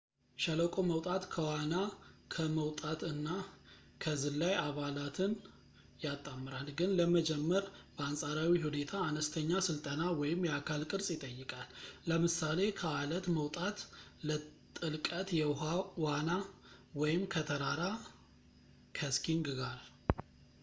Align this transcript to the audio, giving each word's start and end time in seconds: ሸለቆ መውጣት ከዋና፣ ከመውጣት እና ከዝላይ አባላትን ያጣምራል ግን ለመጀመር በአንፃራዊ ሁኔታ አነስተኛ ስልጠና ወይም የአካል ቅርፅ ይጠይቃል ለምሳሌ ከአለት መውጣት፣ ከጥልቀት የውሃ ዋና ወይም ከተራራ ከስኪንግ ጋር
ሸለቆ 0.43 0.75
መውጣት 0.91 1.23
ከዋና፣ 1.33 1.73
ከመውጣት 2.33 3.01
እና 3.09 3.27
ከዝላይ 4.03 4.53
አባላትን 4.67 5.33
ያጣምራል 6.05 6.69
ግን 6.79 6.95
ለመጀመር 6.99 7.65
በአንፃራዊ 7.97 8.55
ሁኔታ 8.65 8.93
አነስተኛ 9.09 9.51
ስልጠና 9.67 10.01
ወይም 10.21 10.41
የአካል 10.49 10.81
ቅርፅ 10.93 11.09
ይጠይቃል 11.15 11.69
ለምሳሌ 12.11 12.59
ከአለት 12.81 13.27
መውጣት፣ 13.37 13.77
ከጥልቀት 14.27 15.29
የውሃ 15.43 15.61
ዋና 16.07 16.31
ወይም 17.03 17.23
ከተራራ 17.35 17.83
ከስኪንግ 18.99 19.47
ጋር 19.63 19.79